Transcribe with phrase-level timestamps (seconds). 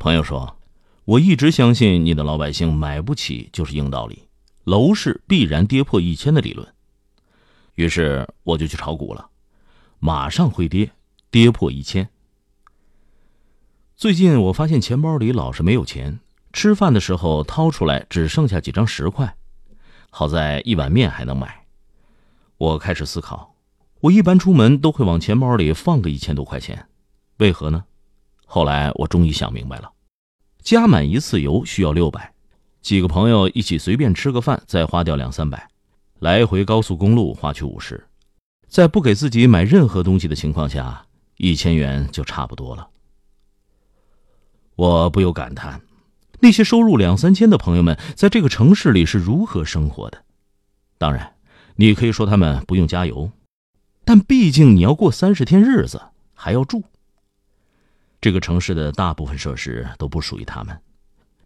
[0.00, 0.56] 朋友说
[1.04, 4.24] ：“我一直相信你的老百姓买不起就是硬道理，
[4.64, 6.66] 楼市必然跌破一千的理论。”
[7.76, 9.28] 于是我就去炒股了，
[9.98, 10.92] 马上会跌，
[11.30, 12.08] 跌破一千。
[13.94, 16.20] 最近我发现钱包里老是没有钱，
[16.50, 19.36] 吃饭的时候掏出来只剩下几张十块，
[20.08, 21.66] 好在一碗面还能买。
[22.56, 23.54] 我开始思考，
[24.00, 26.88] 我一般出门都会往钱包里放个一千多块钱，
[27.36, 27.84] 为何呢？
[28.52, 29.88] 后来我终于想明白了，
[30.60, 32.32] 加满一次油需要六百，
[32.82, 35.68] 几个朋友一起随便吃个饭再花掉两三百，
[36.18, 38.04] 来回高速公路花去五十，
[38.66, 42.88] 在不给自己买任何东西的情况下，一千元就差不多了。
[44.74, 45.80] 我不由感叹，
[46.40, 50.24] 那些收入两三千的朋友们在这个城市里是如何生活的？
[50.98, 51.34] 当然，
[51.76, 53.30] 你可以说他们不用加油，
[54.04, 56.02] 但毕竟你要过三十天日子，
[56.34, 56.82] 还要住。
[58.20, 60.78] 这个城市的大部分设施都不属于他们，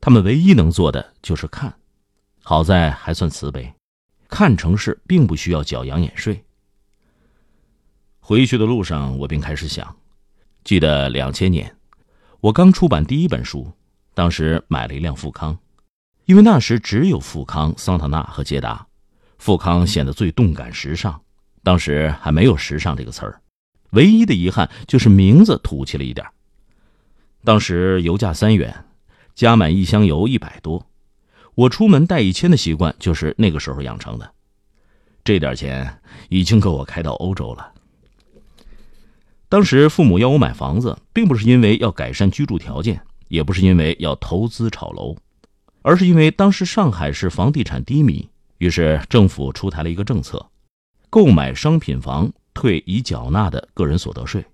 [0.01, 1.73] 他们唯一能做的就是看。
[2.43, 3.73] 好在还算慈悲，
[4.29, 6.45] 看城市并不需要缴养眼税。
[8.19, 9.97] 回去的路上，我便开始想，
[10.65, 11.75] 记得两千年，
[12.41, 13.73] 我刚出版第一本书，
[14.13, 15.57] 当时买了一辆富康，
[16.25, 18.87] 因为那时只有富康、桑塔纳和捷达，
[19.39, 21.19] 富康显得最动感时尚，
[21.63, 23.41] 当时还没有“时尚”这个词儿，
[23.91, 26.33] 唯一的遗憾就是名字土气了一点儿。
[27.45, 28.87] 当时油价三元，
[29.35, 30.87] 加满一箱油一百多，
[31.55, 34.33] 我出门带一千的习惯就是那个时候养成的。
[35.23, 37.73] 这点钱已经够我开到欧洲了。
[39.51, 45.15] 当时父母要我买房子，并不是因为要改善居住条件，也不是因为要投资炒楼，
[45.83, 50.45] 而是因为当时上海市房地产低迷，于是政府出台了一个政策：
[51.11, 54.45] 购买商品房退已缴纳的个人所得税。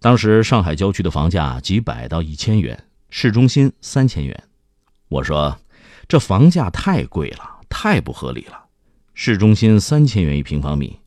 [0.00, 4.44] 当时上海郊区的房价几百到一千元，市中心三千元。
[5.08, 5.58] 我说，
[6.06, 8.66] 这房价太贵了，太不合理了。
[9.14, 11.00] 市中心三千元一平方米，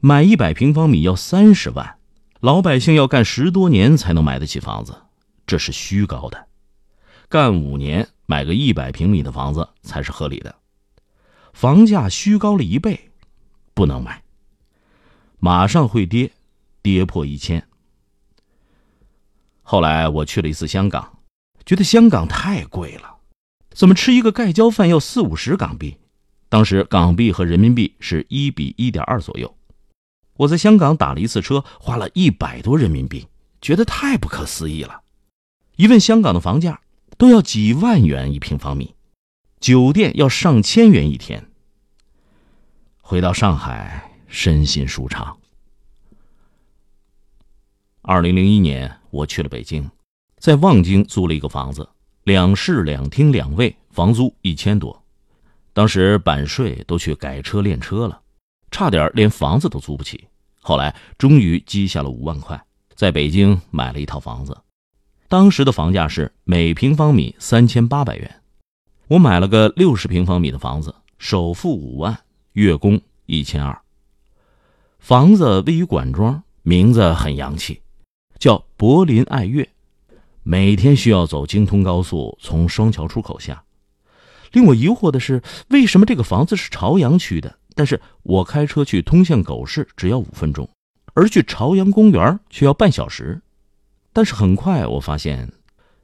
[0.00, 1.98] 买一百平方米要三十万，
[2.40, 4.96] 老百姓要干十多年才能买得起房子，
[5.46, 6.48] 这是虚高的。
[7.28, 10.54] 干五年买个一百平米的房子才是合理的。
[11.52, 13.10] 房价虚高了一倍，
[13.72, 14.22] 不能买。
[15.38, 16.32] 马上会跌，
[16.82, 17.66] 跌破一千。
[19.72, 21.16] 后来我去了一次香港，
[21.64, 23.16] 觉得香港太贵了，
[23.70, 25.96] 怎么吃一个盖浇饭要四五十港币？
[26.50, 29.56] 当时港币和人民币是一比一点二左右。
[30.34, 33.26] 我在香港打了一次车，花了一百多人民币，
[33.62, 35.00] 觉得太不可思议了。
[35.76, 36.82] 一问香港的房价，
[37.16, 38.94] 都要几万元一平方米，
[39.58, 41.48] 酒店要上千元一天。
[43.00, 45.38] 回到上海，身心舒畅。
[48.02, 48.90] 二零零一年。
[49.10, 49.88] 我去了北京，
[50.38, 51.86] 在望京租了一个房子，
[52.24, 55.04] 两室两厅两卫，房租一千多。
[55.74, 58.18] 当时版税都去改车练车了，
[58.70, 60.26] 差点连房子都租不起。
[60.62, 62.58] 后来终于积下了五万块，
[62.94, 64.56] 在北京买了一套房子。
[65.28, 68.40] 当时的房价是每平方米三千八百元。
[69.08, 72.18] 我买了个六十平方米的房子，首付五万，
[72.52, 73.78] 月供一千二。
[74.98, 77.81] 房子位于管庄，名字很洋气。
[78.42, 79.68] 叫柏林爱乐，
[80.42, 83.62] 每天需要走京通高速，从双桥出口下。
[84.50, 90.68] 令我疑惑的是，为什么这个房子是朝阳区的，但是我开车去通县狗市只要五分钟，
[91.14, 93.40] 而去朝阳公园却要半小时？
[94.12, 95.48] 但是很快我发现，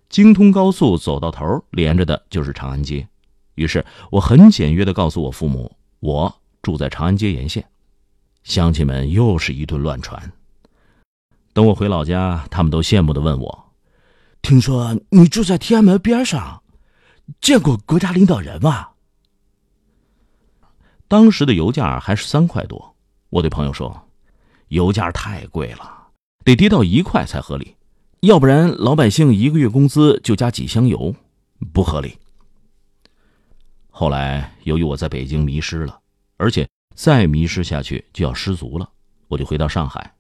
[0.09, 3.09] 京通高速走到头连着的就是长安街，
[3.57, 6.33] 于是我很简约的告诉我父母，我
[6.63, 7.65] 住在长安街沿线。
[8.45, 10.31] 乡亲们又是一顿乱传。
[11.59, 13.73] 等我回老家，他们都羡慕的问我
[14.43, 16.63] ：“听说你住在天安门边上，
[17.41, 18.91] 见过国家领导人吗？”
[21.09, 22.95] 当时的油价还是三块多，
[23.31, 24.09] 我对朋友说
[24.71, 26.11] ：“油价太贵了，
[26.45, 27.75] 得跌到一块才合理，
[28.21, 31.13] 要不然老百姓一个月工资就加几箱油，
[31.73, 32.17] 不合理。”
[33.91, 35.99] 后来由于我在北京迷失了，
[36.37, 38.89] 而且再迷失下去就要失足了，
[39.27, 40.15] 我就回到上海。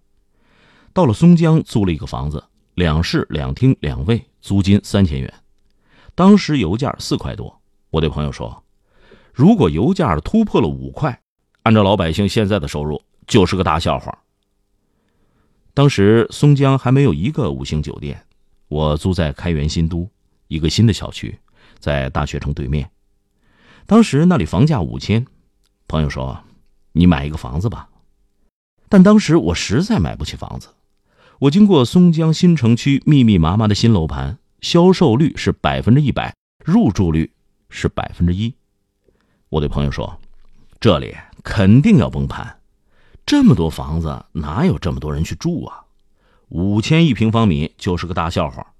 [0.93, 2.43] 到了松江，租了一个房子，
[2.75, 5.33] 两室两厅两卫，租金三千元。
[6.15, 8.65] 当时油价四块多，我对朋友说
[9.33, 11.21] ：“如果油价突破了五块，
[11.63, 14.19] 按照老百姓现在的收入，就是个大笑话。”
[15.75, 18.21] 当时松江还没有一个五星酒店，
[18.67, 20.11] 我租在开元新都
[20.49, 21.39] 一个新的小区，
[21.79, 22.91] 在大学城对面。
[23.87, 25.25] 当时那里房价五千，
[25.87, 26.37] 朋友说
[26.91, 27.89] ：“你买一个房子吧。”
[28.91, 30.69] 但当时我实在买不起房子。
[31.41, 37.31] 我经过松江新城区密密麻麻的新楼盘，销售率是百分之一百，入住率
[37.71, 38.53] 是百分之一。
[39.49, 40.19] 我对朋友说
[40.81, 42.59] ：“这里肯定要崩盘，
[43.25, 45.85] 这么多房子哪有这么多人去住啊？
[46.49, 48.75] 五千一平方米就是个大笑话。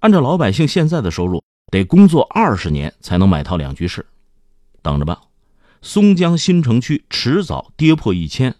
[0.00, 1.42] 按照老百姓现在的收入，
[1.72, 4.04] 得工作二十年才能买套两居室。
[4.82, 5.22] 等着吧，
[5.80, 8.54] 松江新城区迟早跌破一千。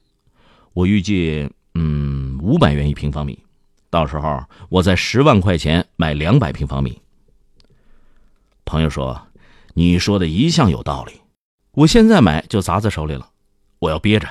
[0.73, 3.38] 我预计，嗯，五百元一平方米。”
[3.88, 7.00] 到时候我在十万块钱买两百平方米。
[8.64, 9.29] 朋友说
[9.75, 11.20] ：“你说的一向有道理，
[11.73, 13.31] 我现在买就砸在手里了，
[13.79, 14.29] 我要憋着。”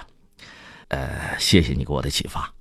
[0.90, 2.54] 呃，谢谢你给我的启发。